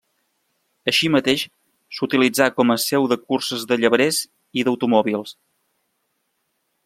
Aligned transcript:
Així 0.91 1.09
mateix 1.15 1.43
s'utilitzà 1.97 2.47
com 2.61 2.73
a 2.75 2.79
seu 2.85 3.05
de 3.13 3.19
curses 3.27 3.67
de 3.73 3.79
llebrers 3.83 4.21
i 4.61 4.65
d'automòbils. 4.69 5.37